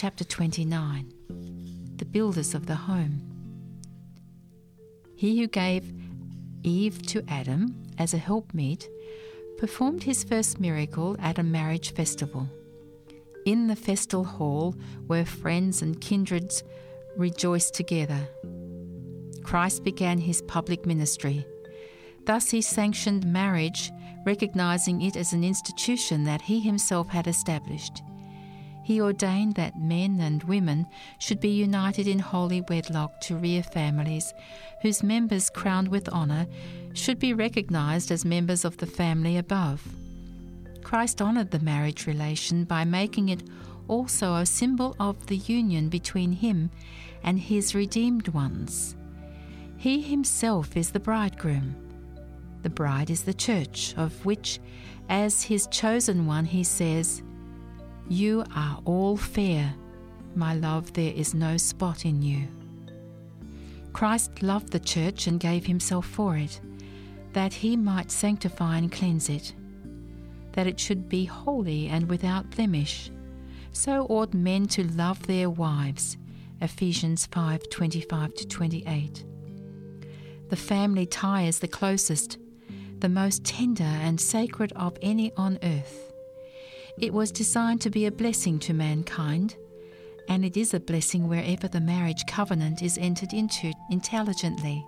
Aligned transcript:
chapter 0.00 0.22
29 0.22 1.12
The 1.96 2.04
Builders 2.04 2.54
of 2.54 2.66
the 2.66 2.76
Home. 2.76 3.20
He 5.16 5.40
who 5.40 5.48
gave 5.48 5.92
Eve 6.62 7.02
to 7.08 7.24
Adam 7.26 7.82
as 7.98 8.14
a 8.14 8.18
helpmeet 8.18 8.88
performed 9.58 10.04
his 10.04 10.22
first 10.22 10.60
miracle 10.60 11.16
at 11.18 11.40
a 11.40 11.42
marriage 11.42 11.94
festival. 11.94 12.48
In 13.44 13.66
the 13.66 13.74
festal 13.74 14.22
hall, 14.22 14.76
where 15.08 15.26
friends 15.26 15.82
and 15.82 16.00
kindreds 16.00 16.62
rejoiced 17.16 17.74
together, 17.74 18.28
Christ 19.42 19.82
began 19.82 20.18
his 20.18 20.42
public 20.42 20.86
ministry. 20.86 21.44
Thus, 22.24 22.50
he 22.50 22.62
sanctioned 22.62 23.26
marriage, 23.26 23.90
recognizing 24.24 25.02
it 25.02 25.16
as 25.16 25.32
an 25.32 25.42
institution 25.42 26.22
that 26.22 26.42
he 26.42 26.60
himself 26.60 27.08
had 27.08 27.26
established. 27.26 28.00
He 28.88 29.02
ordained 29.02 29.56
that 29.56 29.78
men 29.78 30.18
and 30.18 30.42
women 30.44 30.86
should 31.18 31.40
be 31.40 31.50
united 31.50 32.08
in 32.08 32.18
holy 32.18 32.62
wedlock 32.62 33.20
to 33.20 33.36
rear 33.36 33.62
families, 33.62 34.32
whose 34.80 35.02
members 35.02 35.50
crowned 35.50 35.88
with 35.88 36.08
honour 36.08 36.46
should 36.94 37.18
be 37.18 37.34
recognized 37.34 38.10
as 38.10 38.24
members 38.24 38.64
of 38.64 38.78
the 38.78 38.86
family 38.86 39.36
above. 39.36 39.86
Christ 40.82 41.20
honoured 41.20 41.50
the 41.50 41.58
marriage 41.58 42.06
relation 42.06 42.64
by 42.64 42.86
making 42.86 43.28
it 43.28 43.42
also 43.88 44.36
a 44.36 44.46
symbol 44.46 44.96
of 44.98 45.26
the 45.26 45.36
union 45.36 45.90
between 45.90 46.32
him 46.32 46.70
and 47.22 47.38
his 47.38 47.74
redeemed 47.74 48.28
ones. 48.28 48.96
He 49.76 50.00
himself 50.00 50.78
is 50.78 50.92
the 50.92 51.00
bridegroom. 51.00 51.76
The 52.62 52.70
bride 52.70 53.10
is 53.10 53.24
the 53.24 53.34
church, 53.34 53.92
of 53.98 54.24
which, 54.24 54.60
as 55.10 55.42
his 55.42 55.66
chosen 55.66 56.24
one, 56.26 56.46
he 56.46 56.64
says, 56.64 57.22
You 58.08 58.44
are 58.56 58.80
all 58.86 59.18
fair. 59.18 59.74
My 60.34 60.54
love, 60.54 60.94
there 60.94 61.12
is 61.12 61.34
no 61.34 61.58
spot 61.58 62.06
in 62.06 62.22
you. 62.22 62.48
Christ 63.92 64.42
loved 64.42 64.72
the 64.72 64.80
church 64.80 65.26
and 65.26 65.38
gave 65.38 65.66
himself 65.66 66.06
for 66.06 66.36
it, 66.36 66.60
that 67.34 67.52
he 67.52 67.76
might 67.76 68.10
sanctify 68.10 68.78
and 68.78 68.90
cleanse 68.90 69.28
it, 69.28 69.52
that 70.52 70.66
it 70.66 70.80
should 70.80 71.08
be 71.08 71.26
holy 71.26 71.88
and 71.88 72.08
without 72.08 72.50
blemish. 72.50 73.10
So 73.72 74.06
ought 74.08 74.32
men 74.32 74.66
to 74.68 74.84
love 74.84 75.26
their 75.26 75.50
wives. 75.50 76.16
Ephesians 76.62 77.26
5 77.26 77.68
25 77.68 78.48
28. 78.48 79.24
The 80.48 80.56
family 80.56 81.04
tie 81.04 81.42
is 81.42 81.58
the 81.58 81.68
closest, 81.68 82.38
the 83.00 83.08
most 83.10 83.44
tender 83.44 83.84
and 83.84 84.18
sacred 84.18 84.72
of 84.74 84.96
any 85.02 85.30
on 85.36 85.58
earth. 85.62 86.07
It 87.00 87.14
was 87.14 87.30
designed 87.30 87.80
to 87.82 87.90
be 87.90 88.06
a 88.06 88.12
blessing 88.12 88.58
to 88.60 88.74
mankind, 88.74 89.54
and 90.28 90.44
it 90.44 90.56
is 90.56 90.74
a 90.74 90.80
blessing 90.80 91.28
wherever 91.28 91.68
the 91.68 91.80
marriage 91.80 92.26
covenant 92.26 92.82
is 92.82 92.98
entered 92.98 93.32
into 93.32 93.72
intelligently, 93.88 94.84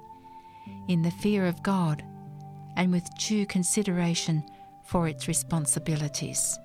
in 0.89 1.03
the 1.03 1.13
fear 1.13 1.47
of 1.47 1.63
God, 1.63 2.03
and 2.77 2.91
with 2.91 3.09
due 3.17 3.47
consideration 3.47 4.43
for 4.87 5.07
its 5.07 5.29
responsibilities. 5.29 6.59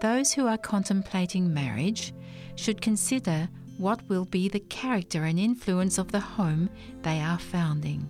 Those 0.00 0.32
who 0.32 0.46
are 0.46 0.56
contemplating 0.56 1.52
marriage 1.52 2.14
should 2.56 2.80
consider 2.80 3.46
what 3.76 4.08
will 4.08 4.24
be 4.24 4.48
the 4.48 4.60
character 4.60 5.24
and 5.24 5.38
influence 5.38 5.98
of 5.98 6.12
the 6.12 6.20
home 6.20 6.70
they 7.02 7.20
are 7.20 7.38
founding. 7.38 8.08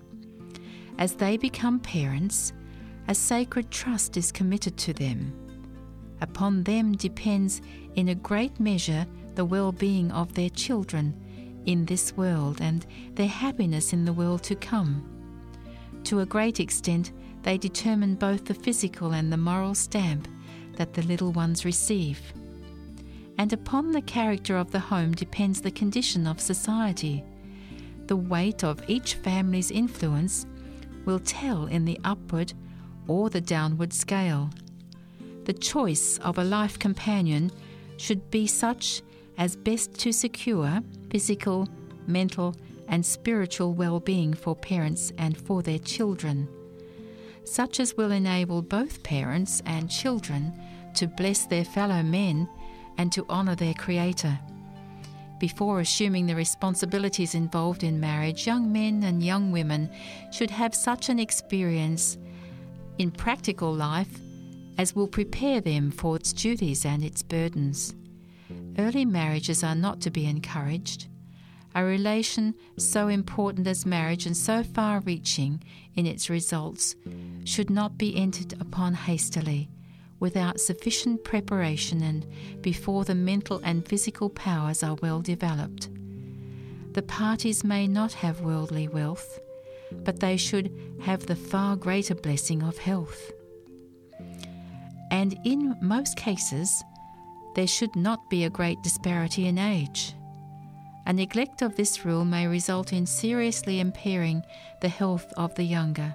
As 0.97 1.15
they 1.15 1.37
become 1.37 1.81
parents, 1.81 2.53
a 3.09 3.15
sacred 3.17 3.73
trust 3.73 4.17
is 4.17 4.31
committed 4.31 4.77
to 4.79 4.93
them. 4.93 5.50
Upon 6.21 6.63
them 6.65 6.93
depends, 6.93 7.63
in 7.95 8.09
a 8.09 8.15
great 8.15 8.59
measure, 8.61 9.07
the 9.35 9.45
well 9.45 9.73
being 9.73 10.11
of 10.13 10.35
their 10.35 10.51
children 10.51 11.15
in 11.67 11.87
this 11.87 12.17
world 12.17 12.61
and 12.61 12.87
their 13.15 13.29
happiness 13.29 13.93
in 13.93 14.05
the 14.05 14.13
world 14.13 14.43
to 14.45 14.55
come. 14.55 15.05
To 16.05 16.21
a 16.21 16.27
great 16.27 16.61
extent, 16.61 17.13
they 17.43 17.59
determine 17.59 18.15
both 18.15 18.45
the 18.45 18.55
physical 18.55 19.13
and 19.13 19.33
the 19.33 19.37
moral 19.37 19.75
stamp 19.75 20.29
that 20.77 20.95
the 20.95 21.03
little 21.03 21.33
ones 21.33 21.65
receive 21.65 22.21
and 23.41 23.55
upon 23.55 23.91
the 23.91 24.03
character 24.03 24.59
of 24.59 24.71
the 24.71 24.79
home 24.79 25.13
depends 25.13 25.63
the 25.63 25.71
condition 25.71 26.27
of 26.27 26.39
society. 26.39 27.25
The 28.07 28.17
weight 28.17 28.63
of 28.63 28.83
each 28.87 29.15
family's 29.15 29.71
influence 29.71 30.47
will 31.07 31.21
tell 31.21 31.65
in 31.65 31.87
the 31.87 31.99
upward 32.05 32.53
or 33.07 33.31
the 33.31 33.41
downward 33.41 33.95
scale. 33.95 34.51
The 35.45 35.53
choice 35.53 36.19
of 36.19 36.39
a 36.39 36.45
life 36.45 36.79
companion 36.79 37.51
should 37.97 38.31
be 38.31 38.47
such 38.47 39.03
as 39.39 39.57
best 39.57 39.95
to 40.01 40.13
secure 40.13 40.81
physical, 41.11 41.69
mental, 42.07 42.55
and 42.89 43.05
spiritual 43.05 43.73
well 43.73 44.01
being 44.01 44.35
for 44.35 44.55
parents 44.55 45.13
and 45.17 45.37
for 45.37 45.63
their 45.63 45.79
children, 45.79 46.49
such 47.45 47.81
as 47.81 47.97
will 47.97 48.11
enable 48.11 48.63
both 48.63 49.03
parents 49.03 49.63
and 49.65 49.91
children 49.91 50.53
to 50.95 51.07
bless 51.07 51.47
their 51.47 51.65
fellow 51.65 52.03
men 52.03 52.49
and 52.99 53.13
to 53.13 53.25
honour 53.31 53.55
their 53.55 53.75
Creator. 53.75 54.39
Before 55.39 55.81
assuming 55.81 56.27
the 56.27 56.35
responsibilities 56.35 57.35
involved 57.35 57.83
in 57.83 57.99
marriage, 57.99 58.47
young 58.47 58.71
men 58.71 59.05
and 59.05 59.23
young 59.23 59.53
women 59.53 59.91
should 60.31 60.51
have 60.51 60.75
such 60.75 61.09
an 61.09 61.19
experience 61.19 62.19
in 62.99 63.11
practical 63.11 63.73
life 63.73 64.21
as 64.81 64.97
will 64.97 65.07
prepare 65.07 65.61
them 65.61 65.91
for 65.91 66.17
its 66.17 66.33
duties 66.33 66.87
and 66.87 67.05
its 67.05 67.23
burdens. 67.23 67.95
Early 68.79 69.05
marriages 69.05 69.63
are 69.63 69.75
not 69.75 70.01
to 70.01 70.11
be 70.11 70.25
encouraged. 70.25 71.07
A 71.75 71.85
relation 71.85 72.55
so 72.79 73.09
important 73.09 73.67
as 73.67 73.85
marriage 73.85 74.25
and 74.25 74.35
so 74.35 74.63
far 74.63 75.01
reaching 75.01 75.63
in 75.97 76.07
its 76.07 76.31
results 76.31 76.97
should 77.45 77.69
not 77.69 77.99
be 77.99 78.17
entered 78.17 78.55
upon 78.59 78.95
hastily 78.95 79.69
without 80.19 80.59
sufficient 80.59 81.25
preparation 81.25 82.03
and 82.03 82.27
before 82.63 83.05
the 83.05 83.15
mental 83.15 83.61
and 83.63 83.87
physical 83.87 84.31
powers 84.31 84.83
are 84.83 84.97
well 85.03 85.21
developed. 85.21 85.91
The 86.95 87.03
parties 87.03 87.65
may 87.65 87.87
not 87.87 88.15
have 88.15 88.41
worldly 88.41 88.89
wealth, 88.89 89.41
but 89.93 90.21
they 90.21 90.39
should 90.39 90.73
have 91.03 91.27
the 91.27 91.37
far 91.37 91.77
greater 91.77 92.15
blessing 92.15 92.63
of 92.63 92.79
health. 92.79 93.33
And 95.11 95.39
in 95.45 95.77
most 95.81 96.17
cases, 96.17 96.85
there 97.55 97.67
should 97.67 97.97
not 97.97 98.31
be 98.31 98.45
a 98.45 98.51
great 98.51 98.83
disparity 98.83 99.47
in 99.47 99.59
age. 99.59 100.15
A 101.07 101.13
neglect 101.13 101.63
of 101.63 101.77
this 101.77 102.05
rule 102.05 102.25
may 102.25 102.47
result 102.47 102.93
in 102.93 103.07
seriously 103.07 103.81
impairing 103.81 104.45
the 104.81 104.89
health 104.89 105.33
of 105.37 105.55
the 105.55 105.65
younger 105.65 106.15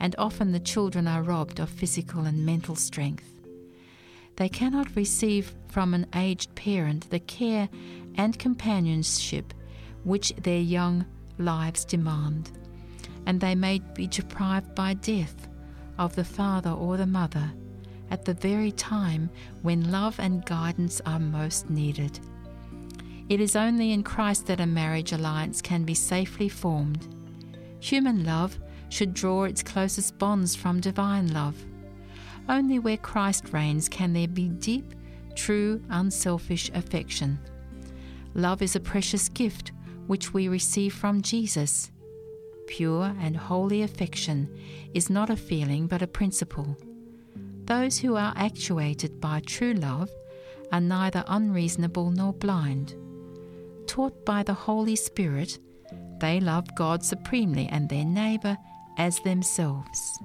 and 0.00 0.14
often 0.18 0.52
the 0.52 0.60
children 0.60 1.06
are 1.06 1.22
robbed 1.22 1.58
of 1.58 1.68
physical 1.68 2.24
and 2.24 2.44
mental 2.44 2.76
strength. 2.76 3.24
They 4.36 4.48
cannot 4.48 4.94
receive 4.94 5.54
from 5.68 5.94
an 5.94 6.06
aged 6.14 6.54
parent 6.54 7.10
the 7.10 7.18
care 7.18 7.68
and 8.16 8.38
companionship 8.38 9.52
which 10.04 10.32
their 10.36 10.60
young 10.60 11.04
lives 11.38 11.84
demand, 11.84 12.52
and 13.26 13.40
they 13.40 13.54
may 13.54 13.80
be 13.94 14.06
deprived 14.06 14.74
by 14.74 14.94
death 14.94 15.48
of 15.98 16.14
the 16.14 16.24
father 16.24 16.70
or 16.70 16.96
the 16.96 17.06
mother 17.06 17.50
at 18.10 18.24
the 18.24 18.34
very 18.34 18.72
time 18.72 19.30
when 19.62 19.90
love 19.90 20.18
and 20.18 20.44
guidance 20.44 21.00
are 21.06 21.18
most 21.18 21.70
needed. 21.70 22.18
It 23.28 23.40
is 23.40 23.56
only 23.56 23.92
in 23.92 24.02
Christ 24.02 24.46
that 24.46 24.60
a 24.60 24.66
marriage 24.66 25.12
alliance 25.12 25.60
can 25.60 25.84
be 25.84 25.94
safely 25.94 26.48
formed. 26.48 27.06
Human 27.80 28.24
love 28.24 28.58
should 28.88 29.12
draw 29.12 29.44
its 29.44 29.62
closest 29.62 30.18
bonds 30.18 30.56
from 30.56 30.80
divine 30.80 31.32
love. 31.32 31.56
Only 32.48 32.78
where 32.78 32.96
Christ 32.96 33.52
reigns 33.52 33.88
can 33.88 34.14
there 34.14 34.28
be 34.28 34.48
deep, 34.48 34.94
true, 35.34 35.82
unselfish 35.90 36.70
affection. 36.74 37.38
Love 38.34 38.62
is 38.62 38.74
a 38.74 38.80
precious 38.80 39.28
gift 39.28 39.72
which 40.06 40.32
we 40.32 40.48
receive 40.48 40.94
from 40.94 41.20
Jesus. 41.20 41.90
Pure 42.66 43.14
and 43.20 43.36
holy 43.36 43.82
affection 43.82 44.48
is 44.94 45.10
not 45.10 45.28
a 45.28 45.36
feeling 45.36 45.86
but 45.86 46.02
a 46.02 46.06
principle. 46.06 46.76
Those 47.68 47.98
who 47.98 48.16
are 48.16 48.32
actuated 48.34 49.20
by 49.20 49.40
true 49.40 49.74
love 49.74 50.10
are 50.72 50.80
neither 50.80 51.22
unreasonable 51.28 52.10
nor 52.10 52.32
blind. 52.32 52.94
Taught 53.86 54.24
by 54.24 54.42
the 54.42 54.54
Holy 54.54 54.96
Spirit, 54.96 55.58
they 56.18 56.40
love 56.40 56.74
God 56.74 57.04
supremely 57.04 57.68
and 57.70 57.86
their 57.86 58.06
neighbour 58.06 58.56
as 58.96 59.20
themselves. 59.20 60.18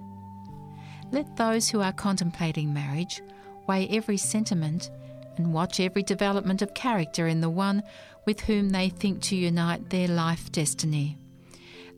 Let 1.11 1.35
those 1.35 1.69
who 1.69 1.81
are 1.81 1.91
contemplating 1.91 2.73
marriage 2.73 3.21
weigh 3.67 3.89
every 3.89 4.17
sentiment 4.17 4.89
and 5.35 5.53
watch 5.53 5.81
every 5.81 6.03
development 6.03 6.61
of 6.61 6.73
character 6.73 7.27
in 7.27 7.41
the 7.41 7.49
one 7.49 7.83
with 8.25 8.39
whom 8.39 8.69
they 8.69 8.87
think 8.87 9.21
to 9.23 9.35
unite 9.35 9.89
their 9.89 10.07
life 10.07 10.49
destiny. 10.53 11.17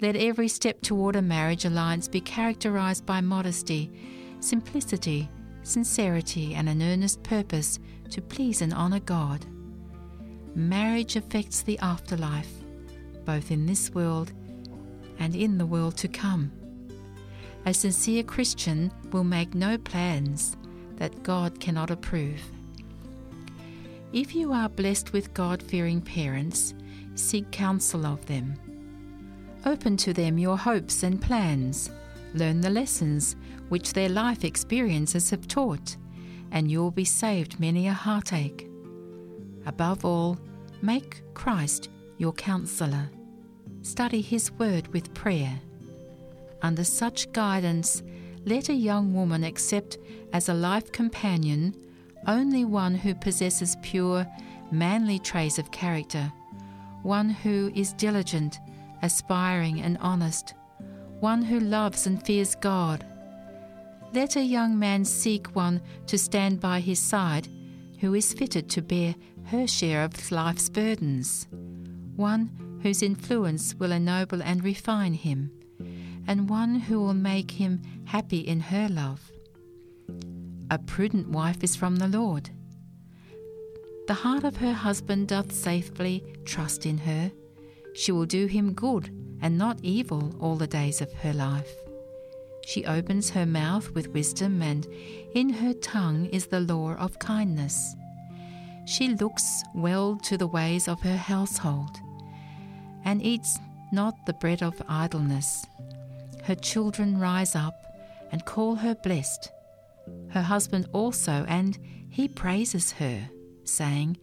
Let 0.01 0.15
every 0.15 0.47
step 0.47 0.81
toward 0.81 1.15
a 1.15 1.21
marriage 1.21 1.65
alliance 1.65 2.07
be 2.07 2.19
characterized 2.19 3.05
by 3.05 3.21
modesty, 3.21 3.91
simplicity, 4.39 5.29
sincerity, 5.63 6.53
and 6.55 6.69
an 6.69 6.81
earnest 6.81 7.23
purpose 7.23 7.79
to 8.09 8.21
please 8.21 8.61
and 8.61 8.73
honor 8.73 8.99
God. 8.99 9.45
marriage 10.55 11.17
affects 11.17 11.61
the 11.61 11.77
afterlife, 11.79 12.51
both 13.25 13.51
in 13.51 13.65
this 13.65 13.91
world 13.93 14.31
and 15.19 15.35
in 15.35 15.57
the 15.57 15.65
world 15.65 15.97
to 15.97 16.07
come. 16.07 16.51
A 17.65 17.73
sincere 17.73 18.23
Christian 18.23 18.91
will 19.11 19.23
make 19.23 19.53
no 19.53 19.77
plans 19.77 20.55
that 20.97 21.23
God 21.23 21.59
cannot 21.59 21.91
approve. 21.91 22.41
If 24.13 24.33
you 24.33 24.53
are 24.53 24.69
blessed 24.69 25.11
with 25.11 25.33
God 25.33 25.61
fearing 25.61 25.99
parents, 25.99 26.73
seek 27.15 27.51
counsel 27.51 28.05
of 28.05 28.25
them. 28.27 28.55
Open 29.65 29.97
to 29.97 30.13
them 30.13 30.37
your 30.37 30.57
hopes 30.57 31.03
and 31.03 31.21
plans. 31.21 31.89
Learn 32.35 32.59
the 32.59 32.69
lessons 32.69 33.37
which 33.69 33.93
their 33.93 34.09
life 34.09 34.43
experiences 34.43 35.29
have 35.29 35.47
taught, 35.47 35.95
and 36.51 36.69
you 36.69 36.79
will 36.81 36.91
be 36.91 37.05
saved 37.05 37.61
many 37.61 37.87
a 37.87 37.93
heartache. 37.93 38.69
Above 39.65 40.03
all, 40.03 40.37
make 40.81 41.23
Christ 41.33 41.89
your 42.17 42.33
counselor. 42.33 43.09
Study 43.83 44.19
his 44.19 44.51
word 44.51 44.89
with 44.89 45.13
prayer. 45.13 45.61
Under 46.61 46.83
such 46.83 47.31
guidance, 47.31 48.03
let 48.43 48.67
a 48.67 48.73
young 48.73 49.13
woman 49.13 49.45
accept 49.45 49.97
as 50.33 50.49
a 50.49 50.53
life 50.53 50.91
companion 50.91 51.73
only 52.27 52.65
one 52.65 52.95
who 52.95 53.15
possesses 53.15 53.77
pure, 53.81 54.27
manly 54.71 55.19
traits 55.19 55.57
of 55.57 55.71
character, 55.71 56.33
one 57.01 57.29
who 57.29 57.71
is 57.75 57.93
diligent, 57.93 58.59
aspiring, 59.03 59.79
and 59.79 59.97
honest, 59.99 60.53
one 61.19 61.41
who 61.41 61.59
loves 61.59 62.07
and 62.07 62.23
fears 62.25 62.55
God. 62.55 63.05
Let 64.13 64.35
a 64.35 64.43
young 64.43 64.77
man 64.77 65.05
seek 65.05 65.55
one 65.55 65.81
to 66.07 66.17
stand 66.17 66.59
by 66.59 66.79
his 66.79 66.99
side 66.99 67.47
who 67.99 68.13
is 68.13 68.33
fitted 68.33 68.69
to 68.69 68.81
bear 68.81 69.15
her 69.45 69.67
share 69.67 70.03
of 70.03 70.31
life's 70.31 70.69
burdens, 70.69 71.47
one 72.15 72.79
whose 72.81 73.01
influence 73.01 73.75
will 73.75 73.91
ennoble 73.91 74.41
and 74.41 74.63
refine 74.63 75.13
him 75.13 75.51
and 76.27 76.49
one 76.49 76.75
who 76.75 76.99
will 76.99 77.13
make 77.13 77.51
him 77.51 77.81
happy 78.05 78.39
in 78.39 78.59
her 78.59 78.87
love. 78.89 79.31
A 80.71 80.79
prudent 80.79 81.29
wife 81.29 81.63
is 81.63 81.75
from 81.75 81.97
the 81.97 82.07
Lord. 82.07 82.49
The 84.07 84.13
heart 84.13 84.43
of 84.43 84.57
her 84.57 84.73
husband 84.73 85.27
doth 85.27 85.51
safely 85.51 86.23
trust 86.45 86.85
in 86.85 86.97
her. 86.99 87.31
She 87.95 88.11
will 88.11 88.25
do 88.25 88.45
him 88.45 88.73
good 88.73 89.09
and 89.41 89.57
not 89.57 89.79
evil 89.83 90.35
all 90.39 90.55
the 90.55 90.67
days 90.67 91.01
of 91.01 91.11
her 91.13 91.33
life. 91.33 91.69
She 92.65 92.85
opens 92.85 93.29
her 93.29 93.45
mouth 93.45 93.91
with 93.91 94.09
wisdom, 94.09 94.61
and 94.61 94.85
in 95.33 95.49
her 95.49 95.73
tongue 95.73 96.25
is 96.27 96.47
the 96.47 96.61
law 96.61 96.93
of 96.95 97.19
kindness. 97.19 97.95
She 98.85 99.09
looks 99.09 99.63
well 99.73 100.17
to 100.23 100.37
the 100.37 100.47
ways 100.47 100.87
of 100.87 101.01
her 101.01 101.17
household, 101.17 101.97
and 103.03 103.21
eats 103.21 103.59
not 103.91 104.15
the 104.25 104.33
bread 104.33 104.63
of 104.63 104.81
idleness 104.87 105.65
her 106.45 106.55
children 106.55 107.19
rise 107.19 107.55
up 107.55 107.73
and 108.31 108.45
call 108.45 108.75
her 108.75 108.95
blessed. 108.95 109.51
Her 110.29 110.43
husband 110.43 110.87
also, 110.93 111.43
and 111.47 111.77
he 112.09 112.27
praises 112.27 112.91
her, 112.93 113.29
saying, 113.63 114.17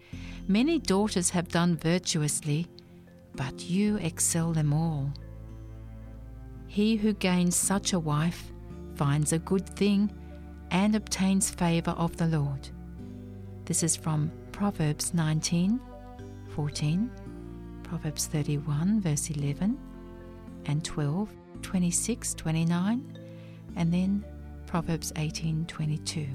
Many 0.46 0.78
daughters 0.78 1.30
have 1.30 1.48
done 1.48 1.76
virtuously, 1.76 2.68
but 3.36 3.68
you 3.68 3.96
excel 3.96 4.52
them 4.52 4.72
all. 4.72 5.12
He 6.66 6.96
who 6.96 7.12
gains 7.12 7.56
such 7.56 7.92
a 7.92 7.98
wife 7.98 8.52
finds 8.94 9.32
a 9.32 9.38
good 9.38 9.68
thing 9.68 10.10
and 10.70 10.94
obtains 10.94 11.50
favour 11.50 11.92
of 11.92 12.16
the 12.16 12.26
Lord. 12.26 12.68
This 13.64 13.82
is 13.82 13.96
from 13.96 14.30
Proverbs 14.52 15.14
19 15.14 15.80
14, 16.54 17.10
Proverbs 17.82 18.26
31, 18.26 19.00
verse 19.00 19.30
11 19.30 19.78
and 20.66 20.84
12, 20.84 21.30
26, 21.62 22.34
29, 22.34 23.18
and 23.76 23.92
then 23.92 24.24
Proverbs 24.66 25.12
18, 25.16 25.64
22. 25.66 26.26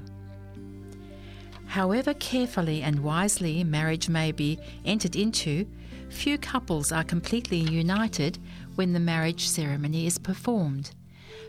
However 1.68 2.14
carefully 2.14 2.82
and 2.82 3.00
wisely 3.00 3.62
marriage 3.62 4.08
may 4.08 4.32
be 4.32 4.58
entered 4.84 5.14
into, 5.14 5.66
few 6.08 6.38
couples 6.38 6.90
are 6.92 7.04
completely 7.04 7.58
united 7.58 8.38
when 8.74 8.94
the 8.94 9.00
marriage 9.00 9.46
ceremony 9.46 10.06
is 10.06 10.18
performed. 10.18 10.90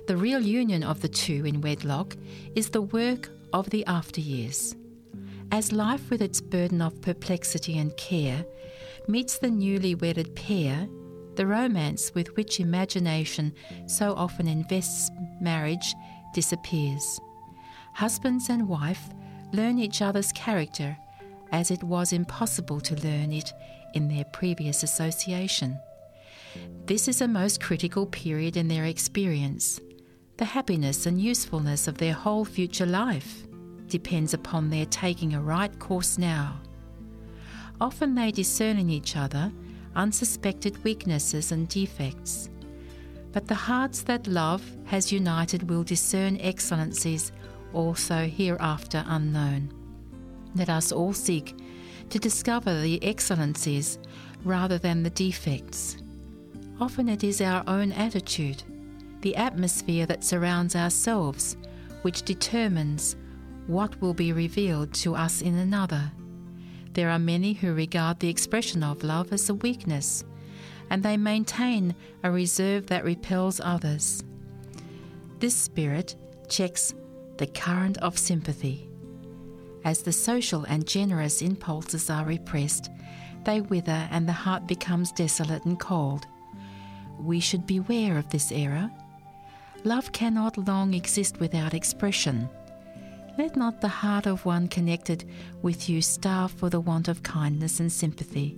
The 0.07 0.17
real 0.17 0.41
union 0.41 0.83
of 0.83 1.01
the 1.01 1.07
two 1.07 1.45
in 1.45 1.61
wedlock 1.61 2.17
is 2.53 2.69
the 2.69 2.81
work 2.81 3.29
of 3.53 3.69
the 3.69 3.85
after 3.85 4.19
years. 4.19 4.75
As 5.51 5.71
life 5.71 6.09
with 6.09 6.21
its 6.21 6.41
burden 6.41 6.81
of 6.81 7.01
perplexity 7.01 7.77
and 7.77 7.95
care 7.95 8.45
meets 9.07 9.39
the 9.39 9.49
newly 9.49 9.95
wedded 9.95 10.35
pair 10.35 10.87
the 11.35 11.47
romance 11.47 12.13
with 12.13 12.35
which 12.35 12.59
imagination 12.59 13.53
so 13.87 14.13
often 14.15 14.45
invests 14.45 15.09
marriage 15.39 15.95
disappears. 16.33 17.21
Husbands 17.93 18.49
and 18.49 18.67
wife 18.67 19.09
learn 19.51 19.79
each 19.79 20.01
other's 20.01 20.31
character 20.31 20.97
as 21.51 21.71
it 21.71 21.83
was 21.83 22.13
impossible 22.13 22.79
to 22.81 22.95
learn 22.97 23.31
it 23.31 23.51
in 23.93 24.07
their 24.07 24.25
previous 24.25 24.83
association. 24.83 25.79
This 26.85 27.07
is 27.07 27.21
a 27.21 27.27
most 27.27 27.61
critical 27.61 28.05
period 28.05 28.57
in 28.57 28.67
their 28.67 28.85
experience. 28.85 29.79
The 30.37 30.45
happiness 30.45 31.05
and 31.05 31.19
usefulness 31.19 31.87
of 31.87 31.97
their 31.97 32.13
whole 32.13 32.45
future 32.45 32.85
life 32.85 33.43
depends 33.87 34.33
upon 34.33 34.69
their 34.69 34.85
taking 34.85 35.33
a 35.33 35.41
right 35.41 35.77
course 35.79 36.17
now. 36.17 36.61
Often 37.81 38.15
they 38.15 38.31
discern 38.31 38.77
in 38.77 38.89
each 38.89 39.15
other 39.15 39.51
unsuspected 39.95 40.83
weaknesses 40.83 41.51
and 41.51 41.67
defects. 41.67 42.49
But 43.31 43.47
the 43.47 43.55
hearts 43.55 44.03
that 44.03 44.27
love 44.27 44.63
has 44.85 45.11
united 45.11 45.69
will 45.69 45.83
discern 45.83 46.37
excellencies 46.41 47.31
also 47.73 48.27
hereafter 48.27 49.03
unknown. 49.07 49.73
Let 50.55 50.69
us 50.69 50.91
all 50.91 51.13
seek 51.13 51.55
to 52.09 52.19
discover 52.19 52.81
the 52.81 53.03
excellencies 53.03 53.99
rather 54.43 54.77
than 54.77 55.03
the 55.03 55.09
defects. 55.11 55.97
Often 56.79 57.09
it 57.09 57.23
is 57.23 57.41
our 57.41 57.63
own 57.67 57.91
attitude, 57.91 58.63
the 59.21 59.35
atmosphere 59.35 60.05
that 60.05 60.23
surrounds 60.23 60.75
ourselves, 60.75 61.57
which 62.03 62.23
determines 62.23 63.15
what 63.67 63.99
will 64.01 64.13
be 64.13 64.33
revealed 64.33 64.93
to 64.93 65.13
us 65.13 65.41
in 65.41 65.55
another. 65.57 66.11
There 66.93 67.09
are 67.09 67.19
many 67.19 67.53
who 67.53 67.73
regard 67.73 68.19
the 68.19 68.29
expression 68.29 68.81
of 68.83 69.03
love 69.03 69.31
as 69.31 69.49
a 69.49 69.55
weakness, 69.55 70.23
and 70.89 71.03
they 71.03 71.17
maintain 71.17 71.93
a 72.23 72.31
reserve 72.31 72.87
that 72.87 73.03
repels 73.03 73.61
others. 73.63 74.23
This 75.39 75.55
spirit 75.55 76.15
checks 76.47 76.93
the 77.39 77.47
current 77.47 77.97
of 77.99 78.17
sympathy. 78.17 78.89
As 79.85 80.01
the 80.01 80.11
social 80.11 80.65
and 80.65 80.85
generous 80.85 81.41
impulses 81.41 82.09
are 82.09 82.25
repressed, 82.25 82.91
they 83.45 83.61
wither 83.61 84.09
and 84.11 84.27
the 84.27 84.33
heart 84.33 84.67
becomes 84.67 85.13
desolate 85.13 85.63
and 85.63 85.79
cold. 85.79 86.27
We 87.17 87.39
should 87.39 87.65
beware 87.65 88.17
of 88.17 88.29
this 88.29 88.51
error. 88.51 88.91
Love 89.85 90.11
cannot 90.11 90.67
long 90.67 90.93
exist 90.93 91.39
without 91.39 91.73
expression. 91.73 92.49
Let 93.37 93.55
not 93.55 93.79
the 93.79 93.87
heart 93.87 94.25
of 94.25 94.43
one 94.45 94.67
connected 94.67 95.23
with 95.61 95.87
you 95.87 96.01
starve 96.01 96.51
for 96.51 96.69
the 96.69 96.81
want 96.81 97.07
of 97.07 97.23
kindness 97.23 97.79
and 97.79 97.89
sympathy. 97.89 98.57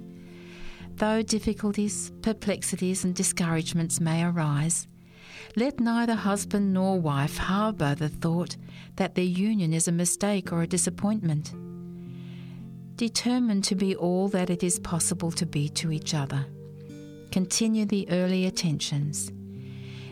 Though 0.96 1.22
difficulties, 1.22 2.12
perplexities, 2.24 3.04
and 3.04 3.14
discouragements 3.14 4.02
may 4.02 4.24
arise, 4.24 4.88
let 5.56 5.80
neither 5.80 6.16
husband 6.16 6.74
nor 6.74 7.00
wife 7.00 7.38
harbour 7.38 7.96
the 7.96 8.10
thought 8.10 8.58
that 8.96 9.16
their 9.16 9.26
union 9.26 9.74
is 9.74 9.88
a 9.88 9.92
mistake 9.92 10.52
or 10.52 10.62
a 10.62 10.68
disappointment. 10.68 11.54
Determine 12.96 13.62
to 13.64 13.76
be 13.76 13.96
all 13.96 14.28
that 14.30 14.50
it 14.50 14.64
is 14.64 14.80
possible 14.80 15.32
to 15.32 15.46
be 15.46 15.70
to 15.70 15.92
each 15.92 16.14
other. 16.14 16.46
Continue 17.32 17.86
the 17.86 18.10
early 18.10 18.46
attentions. 18.46 19.32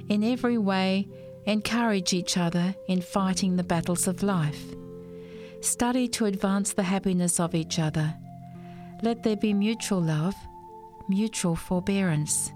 In 0.08 0.24
every 0.24 0.58
way, 0.58 1.08
Encourage 1.50 2.14
each 2.14 2.38
other 2.38 2.76
in 2.88 3.02
fighting 3.02 3.56
the 3.56 3.64
battles 3.64 4.08
of 4.08 4.22
life. 4.22 4.62
Study 5.62 6.08
to 6.10 6.26
advance 6.26 6.74
the 6.74 6.84
happiness 6.84 7.40
of 7.40 7.56
each 7.56 7.80
other. 7.80 8.14
Let 9.02 9.24
there 9.24 9.36
be 9.36 9.56
mutual 9.56 10.00
love, 10.00 10.36
mutual 11.08 11.56
forbearance. 11.56 12.52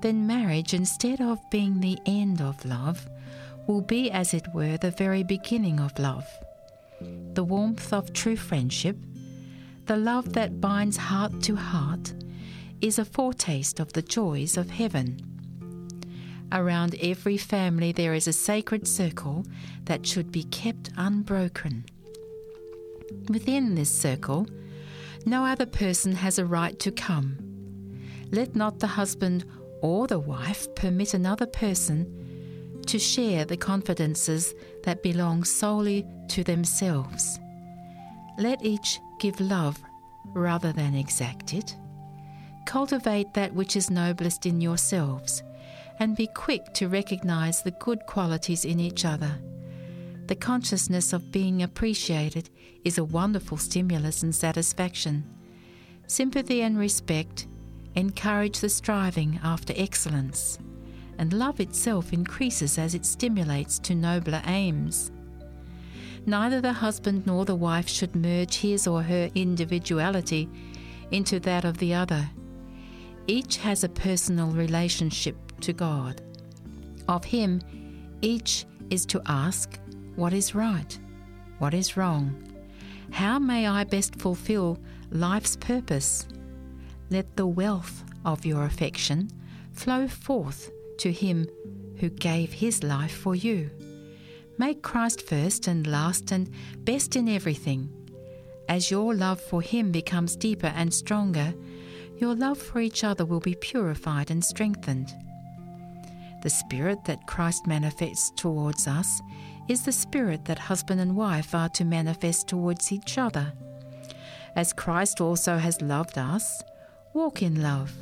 Then 0.00 0.26
marriage, 0.26 0.74
instead 0.74 1.20
of 1.20 1.38
being 1.50 1.80
the 1.80 1.98
end 2.06 2.40
of 2.40 2.64
love, 2.64 3.08
will 3.66 3.80
be, 3.82 4.10
as 4.10 4.32
it 4.32 4.46
were, 4.54 4.76
the 4.76 4.92
very 4.92 5.22
beginning 5.22 5.80
of 5.80 5.98
love. 5.98 6.26
The 7.34 7.44
warmth 7.44 7.92
of 7.92 8.12
true 8.12 8.36
friendship, 8.36 8.96
the 9.86 9.96
love 9.96 10.32
that 10.34 10.60
binds 10.60 10.96
heart 10.96 11.42
to 11.42 11.56
heart, 11.56 12.12
is 12.80 12.98
a 12.98 13.04
foretaste 13.04 13.80
of 13.80 13.92
the 13.92 14.02
joys 14.02 14.56
of 14.56 14.70
heaven. 14.70 15.20
Around 16.52 16.94
every 17.02 17.36
family, 17.36 17.92
there 17.92 18.14
is 18.14 18.26
a 18.26 18.32
sacred 18.32 18.86
circle 18.86 19.44
that 19.84 20.06
should 20.06 20.32
be 20.32 20.44
kept 20.44 20.90
unbroken. 20.96 21.84
Within 23.28 23.74
this 23.74 23.90
circle, 23.90 24.46
No 25.26 25.44
other 25.44 25.66
person 25.66 26.12
has 26.12 26.38
a 26.38 26.46
right 26.46 26.78
to 26.78 26.90
come. 26.90 27.36
Let 28.30 28.54
not 28.54 28.78
the 28.78 28.86
husband 28.86 29.44
or 29.80 30.06
the 30.06 30.18
wife 30.18 30.72
permit 30.74 31.14
another 31.14 31.46
person 31.46 32.82
to 32.86 32.98
share 32.98 33.44
the 33.44 33.56
confidences 33.56 34.54
that 34.84 35.02
belong 35.02 35.44
solely 35.44 36.06
to 36.28 36.42
themselves. 36.42 37.38
Let 38.38 38.64
each 38.64 39.00
give 39.20 39.40
love 39.40 39.82
rather 40.34 40.72
than 40.72 40.94
exact 40.94 41.52
it. 41.54 41.76
Cultivate 42.66 43.34
that 43.34 43.54
which 43.54 43.76
is 43.76 43.90
noblest 43.90 44.46
in 44.46 44.60
yourselves, 44.60 45.42
and 45.98 46.16
be 46.16 46.28
quick 46.28 46.72
to 46.74 46.88
recognize 46.88 47.62
the 47.62 47.70
good 47.72 48.06
qualities 48.06 48.64
in 48.64 48.78
each 48.78 49.04
other. 49.04 49.38
The 50.26 50.36
consciousness 50.36 51.12
of 51.12 51.32
being 51.32 51.62
appreciated 51.62 52.50
is 52.84 52.98
a 52.98 53.04
wonderful 53.04 53.56
stimulus 53.56 54.22
and 54.22 54.34
satisfaction. 54.34 55.24
Sympathy 56.06 56.62
and 56.62 56.78
respect 56.78 57.46
encourage 57.94 58.60
the 58.60 58.68
striving 58.68 59.40
after 59.42 59.72
excellence, 59.76 60.58
and 61.18 61.32
love 61.32 61.60
itself 61.60 62.12
increases 62.12 62.78
as 62.78 62.94
it 62.94 63.04
stimulates 63.04 63.78
to 63.80 63.94
nobler 63.94 64.42
aims. 64.46 65.10
Neither 66.26 66.60
the 66.60 66.72
husband 66.72 67.26
nor 67.26 67.44
the 67.44 67.54
wife 67.54 67.88
should 67.88 68.14
merge 68.14 68.56
his 68.56 68.86
or 68.86 69.02
her 69.02 69.30
individuality 69.34 70.48
into 71.10 71.40
that 71.40 71.64
of 71.64 71.78
the 71.78 71.94
other. 71.94 72.28
Each 73.26 73.56
has 73.58 73.84
a 73.84 73.88
personal 73.88 74.50
relationship 74.50 75.36
to 75.60 75.72
God. 75.72 76.22
Of 77.08 77.24
Him, 77.24 77.60
each 78.20 78.66
is 78.90 79.06
to 79.06 79.22
ask 79.26 79.78
what 80.16 80.32
is 80.32 80.54
right, 80.54 80.98
what 81.58 81.74
is 81.74 81.96
wrong, 81.96 82.34
how 83.10 83.38
may 83.38 83.66
I 83.66 83.84
best 83.84 84.16
fulfill 84.16 84.78
life's 85.10 85.56
purpose? 85.56 86.26
Let 87.10 87.36
the 87.36 87.46
wealth 87.46 88.04
of 88.24 88.44
your 88.44 88.64
affection 88.64 89.30
flow 89.72 90.08
forth 90.08 90.70
to 90.98 91.10
Him 91.10 91.48
who 91.96 92.10
gave 92.10 92.52
His 92.52 92.82
life 92.82 93.16
for 93.16 93.34
you. 93.34 93.70
Make 94.58 94.82
Christ 94.82 95.22
first 95.22 95.68
and 95.68 95.86
last 95.86 96.32
and 96.32 96.50
best 96.78 97.16
in 97.16 97.28
everything. 97.28 97.90
As 98.68 98.90
your 98.90 99.14
love 99.14 99.40
for 99.40 99.62
Him 99.62 99.90
becomes 99.90 100.36
deeper 100.36 100.66
and 100.66 100.92
stronger, 100.92 101.54
your 102.18 102.34
love 102.34 102.58
for 102.58 102.80
each 102.80 103.04
other 103.04 103.24
will 103.24 103.40
be 103.40 103.54
purified 103.54 104.30
and 104.30 104.44
strengthened. 104.44 105.14
The 106.42 106.50
Spirit 106.50 107.04
that 107.06 107.26
Christ 107.26 107.66
manifests 107.66 108.32
towards 108.36 108.86
us 108.86 109.22
is 109.68 109.84
the 109.84 109.92
Spirit 109.92 110.44
that 110.44 110.58
husband 110.58 111.00
and 111.00 111.16
wife 111.16 111.54
are 111.54 111.68
to 111.70 111.84
manifest 111.84 112.48
towards 112.48 112.92
each 112.92 113.16
other. 113.16 113.52
As 114.54 114.72
Christ 114.72 115.20
also 115.20 115.56
has 115.56 115.80
loved 115.80 116.18
us, 116.18 116.62
walk 117.14 117.42
in 117.42 117.62
love. 117.62 117.92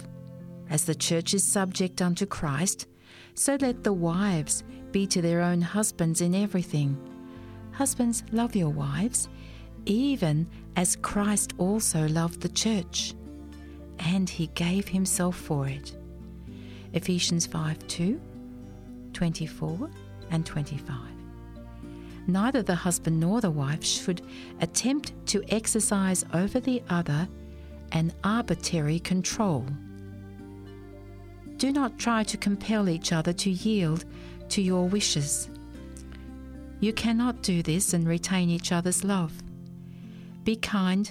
As 0.68 0.84
the 0.84 0.94
church 0.94 1.32
is 1.34 1.44
subject 1.44 2.02
unto 2.02 2.26
Christ, 2.26 2.86
so 3.34 3.56
let 3.60 3.84
the 3.84 3.92
wives 3.92 4.64
be 4.90 5.06
to 5.06 5.22
their 5.22 5.40
own 5.40 5.60
husbands 5.60 6.20
in 6.20 6.34
everything. 6.34 6.96
Husbands, 7.72 8.24
love 8.32 8.56
your 8.56 8.70
wives, 8.70 9.28
even 9.84 10.46
as 10.74 10.96
Christ 10.96 11.52
also 11.58 12.08
loved 12.08 12.40
the 12.40 12.48
church, 12.48 13.14
and 13.98 14.28
he 14.28 14.48
gave 14.48 14.88
himself 14.88 15.36
for 15.36 15.68
it. 15.68 15.96
Ephesians 16.92 17.46
5 17.46 17.86
2, 17.86 18.20
24, 19.12 19.90
and 20.30 20.44
25. 20.44 20.96
Neither 22.26 22.62
the 22.62 22.74
husband 22.74 23.20
nor 23.20 23.40
the 23.40 23.50
wife 23.50 23.84
should 23.84 24.22
attempt 24.60 25.12
to 25.26 25.44
exercise 25.48 26.24
over 26.32 26.58
the 26.58 26.82
other 26.88 27.28
an 27.92 28.12
arbitrary 28.24 28.98
control. 28.98 29.66
Do 31.56 31.72
not 31.72 31.98
try 31.98 32.22
to 32.24 32.36
compel 32.36 32.88
each 32.88 33.12
other 33.12 33.32
to 33.32 33.50
yield 33.50 34.04
to 34.50 34.60
your 34.60 34.86
wishes. 34.86 35.48
You 36.80 36.92
cannot 36.92 37.42
do 37.42 37.62
this 37.62 37.94
and 37.94 38.06
retain 38.06 38.50
each 38.50 38.72
other's 38.72 39.04
love. 39.04 39.32
Be 40.44 40.56
kind, 40.56 41.10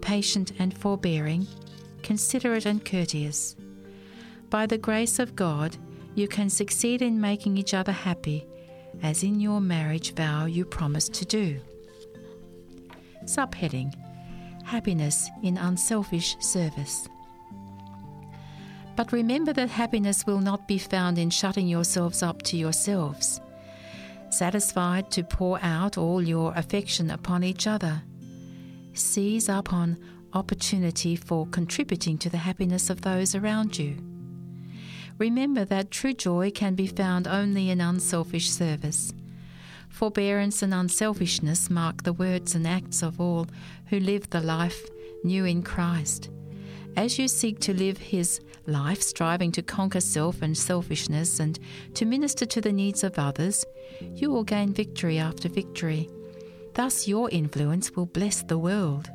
patient, 0.00 0.52
and 0.58 0.76
forbearing, 0.76 1.46
considerate 2.02 2.66
and 2.66 2.84
courteous. 2.84 3.54
By 4.48 4.66
the 4.66 4.78
grace 4.78 5.18
of 5.18 5.36
God, 5.36 5.76
you 6.14 6.26
can 6.26 6.48
succeed 6.48 7.02
in 7.02 7.20
making 7.20 7.58
each 7.58 7.74
other 7.74 7.92
happy, 7.92 8.46
as 9.02 9.22
in 9.22 9.40
your 9.40 9.60
marriage 9.60 10.14
vow 10.14 10.46
you 10.46 10.64
promised 10.64 11.12
to 11.14 11.26
do. 11.26 11.60
Subheading 13.24 13.92
Happiness 14.66 15.30
in 15.44 15.56
Unselfish 15.58 16.36
Service. 16.40 17.08
But 18.96 19.12
remember 19.12 19.52
that 19.52 19.68
happiness 19.68 20.26
will 20.26 20.40
not 20.40 20.66
be 20.66 20.76
found 20.76 21.18
in 21.18 21.30
shutting 21.30 21.68
yourselves 21.68 22.20
up 22.20 22.42
to 22.42 22.56
yourselves, 22.56 23.40
satisfied 24.30 25.08
to 25.12 25.22
pour 25.22 25.60
out 25.62 25.96
all 25.96 26.20
your 26.20 26.52
affection 26.56 27.12
upon 27.12 27.44
each 27.44 27.68
other. 27.68 28.02
Seize 28.92 29.48
upon 29.48 29.98
opportunity 30.32 31.14
for 31.14 31.46
contributing 31.46 32.18
to 32.18 32.28
the 32.28 32.38
happiness 32.38 32.90
of 32.90 33.02
those 33.02 33.36
around 33.36 33.78
you. 33.78 33.96
Remember 35.16 35.64
that 35.64 35.92
true 35.92 36.12
joy 36.12 36.50
can 36.50 36.74
be 36.74 36.88
found 36.88 37.28
only 37.28 37.70
in 37.70 37.80
unselfish 37.80 38.50
service. 38.50 39.12
Forbearance 39.96 40.62
and 40.62 40.74
unselfishness 40.74 41.70
mark 41.70 42.02
the 42.02 42.12
words 42.12 42.54
and 42.54 42.66
acts 42.66 43.02
of 43.02 43.18
all 43.18 43.46
who 43.86 43.98
live 43.98 44.28
the 44.28 44.42
life 44.42 44.86
new 45.24 45.46
in 45.46 45.62
Christ. 45.62 46.28
As 46.98 47.18
you 47.18 47.28
seek 47.28 47.60
to 47.60 47.72
live 47.72 47.96
His 47.96 48.40
life, 48.66 49.00
striving 49.00 49.52
to 49.52 49.62
conquer 49.62 50.00
self 50.00 50.42
and 50.42 50.54
selfishness 50.54 51.40
and 51.40 51.58
to 51.94 52.04
minister 52.04 52.44
to 52.44 52.60
the 52.60 52.74
needs 52.74 53.04
of 53.04 53.18
others, 53.18 53.64
you 54.14 54.30
will 54.30 54.44
gain 54.44 54.74
victory 54.74 55.18
after 55.18 55.48
victory. 55.48 56.10
Thus, 56.74 57.08
your 57.08 57.30
influence 57.30 57.96
will 57.96 58.04
bless 58.04 58.42
the 58.42 58.58
world. 58.58 59.08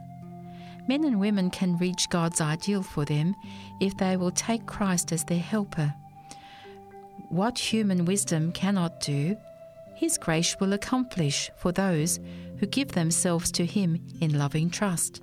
Men 0.87 1.03
and 1.03 1.19
women 1.19 1.51
can 1.51 1.77
reach 1.77 2.09
God's 2.09 2.41
ideal 2.41 2.81
for 2.81 3.05
them 3.05 3.35
if 3.79 3.95
they 3.97 4.17
will 4.17 4.31
take 4.31 4.65
Christ 4.65 5.11
as 5.11 5.25
their 5.25 5.37
helper. 5.37 5.93
What 7.29 7.59
human 7.59 8.05
wisdom 8.05 8.51
cannot 8.51 8.99
do, 8.99 9.37
His 10.01 10.17
grace 10.17 10.59
will 10.59 10.73
accomplish 10.73 11.51
for 11.59 11.71
those 11.71 12.19
who 12.57 12.65
give 12.65 12.93
themselves 12.93 13.51
to 13.51 13.67
Him 13.67 14.03
in 14.19 14.35
loving 14.35 14.71
trust. 14.71 15.21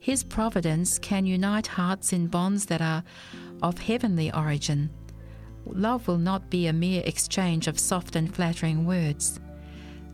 His 0.00 0.24
providence 0.24 0.98
can 0.98 1.26
unite 1.26 1.66
hearts 1.66 2.10
in 2.10 2.28
bonds 2.28 2.64
that 2.64 2.80
are 2.80 3.04
of 3.60 3.76
heavenly 3.76 4.32
origin. 4.32 4.88
Love 5.66 6.08
will 6.08 6.16
not 6.16 6.48
be 6.48 6.66
a 6.66 6.72
mere 6.72 7.02
exchange 7.04 7.66
of 7.66 7.78
soft 7.78 8.16
and 8.16 8.34
flattering 8.34 8.86
words. 8.86 9.38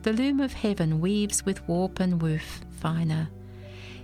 The 0.02 0.14
loom 0.14 0.40
of 0.40 0.52
heaven 0.52 1.00
weaves 1.00 1.46
with 1.46 1.68
warp 1.68 2.00
and 2.00 2.20
woof 2.20 2.62
finer, 2.80 3.30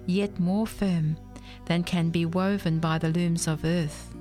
yet 0.06 0.38
more 0.38 0.68
firm 0.68 1.16
than 1.64 1.82
can 1.82 2.10
be 2.10 2.24
woven 2.24 2.78
by 2.78 2.98
the 2.98 3.10
looms 3.10 3.48
of 3.48 3.64
earth. 3.64 4.14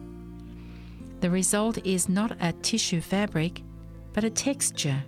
The 1.19 1.29
result 1.29 1.77
is 1.85 2.09
not 2.09 2.35
a 2.41 2.51
tissue 2.51 2.99
fabric, 2.99 3.61
but 4.11 4.23
a 4.23 4.31
texture 4.31 5.03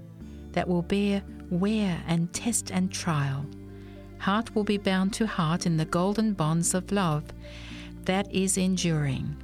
that 0.57 0.67
will 0.67 0.81
bear 0.81 1.21
wear 1.51 2.03
and 2.07 2.33
test 2.33 2.71
and 2.71 2.91
trial 2.91 3.45
heart 4.17 4.55
will 4.55 4.63
be 4.63 4.79
bound 4.79 5.13
to 5.13 5.27
heart 5.27 5.67
in 5.67 5.77
the 5.77 5.85
golden 5.85 6.33
bonds 6.33 6.73
of 6.73 6.91
love 6.91 7.25
that 8.05 8.25
is 8.33 8.57
enduring. 8.57 9.37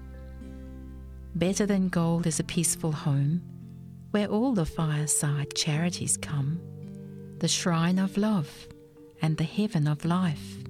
Better 1.36 1.67
than 1.67 1.89
gold 1.89 2.25
is 2.25 2.39
a 2.39 2.43
peaceful 2.43 2.91
home 2.91 3.43
where 4.10 4.25
all 4.25 4.55
the 4.55 4.65
fireside 4.65 5.53
charities 5.53 6.17
come, 6.17 6.60
the 7.38 7.48
shrine 7.48 8.00
of 8.00 8.17
love 8.17 8.67
and 9.22 9.38
the 9.38 9.43
heaven 9.43 9.86
of 9.88 10.05
life, 10.05 10.63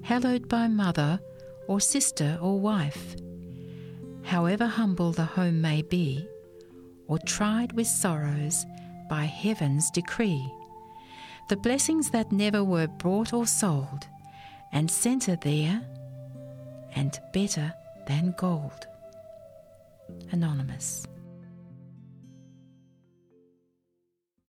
hallowed 0.00 0.48
by 0.48 0.68
mother 0.68 1.20
or 1.68 1.80
sister 1.82 2.38
or 2.40 2.58
wife. 2.58 3.14
However 4.22 4.68
humble 4.68 5.12
the 5.12 5.26
home 5.26 5.60
may 5.60 5.82
be, 5.82 6.26
or 7.08 7.18
tried 7.18 7.72
with 7.72 7.86
sorrows 7.86 8.64
by 9.08 9.24
heaven's 9.24 9.90
decree 9.90 10.52
the 11.48 11.56
blessings 11.56 12.10
that 12.10 12.32
never 12.32 12.64
were 12.64 12.88
bought 12.88 13.32
or 13.32 13.46
sold, 13.46 14.08
and 14.72 14.90
centre 14.90 15.36
there, 15.36 15.80
and 16.94 17.20
better 17.32 17.72
than 18.06 18.34
gold. 18.36 18.86
Anonymous. 20.32 21.06